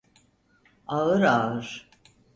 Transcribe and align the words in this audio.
Ağır 0.87 1.21
ağır. 1.21 1.89